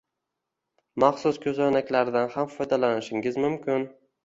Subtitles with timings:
[1.03, 3.89] Maxsus koʻzoynaklardan ham foydalanishingiz mumkin